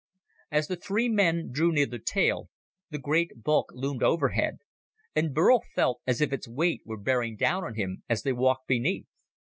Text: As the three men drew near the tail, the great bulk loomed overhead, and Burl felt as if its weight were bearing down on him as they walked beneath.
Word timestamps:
As 0.49 0.67
the 0.67 0.77
three 0.77 1.07
men 1.07 1.51
drew 1.51 1.71
near 1.71 1.85
the 1.85 1.99
tail, 1.99 2.49
the 2.89 2.97
great 2.97 3.43
bulk 3.43 3.69
loomed 3.71 4.01
overhead, 4.01 4.57
and 5.15 5.31
Burl 5.31 5.61
felt 5.75 6.01
as 6.07 6.21
if 6.21 6.33
its 6.33 6.47
weight 6.47 6.81
were 6.85 6.97
bearing 6.97 7.35
down 7.35 7.63
on 7.63 7.75
him 7.75 8.01
as 8.09 8.23
they 8.23 8.33
walked 8.33 8.65
beneath. 8.67 9.05